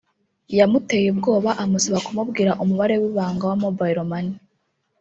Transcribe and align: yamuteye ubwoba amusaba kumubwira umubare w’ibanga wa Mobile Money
yamuteye 0.57 1.07
ubwoba 1.13 1.49
amusaba 1.63 1.97
kumubwira 2.05 2.51
umubare 2.63 2.95
w’ibanga 3.01 3.43
wa 3.49 3.55
Mobile 3.63 4.01
Money 4.09 4.35